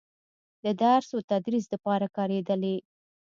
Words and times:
د 0.63 0.65
درس 0.83 1.07
و 1.13 1.19
تدريس 1.31 1.65
دپاره 1.73 2.07
کارېدلې 2.17 2.75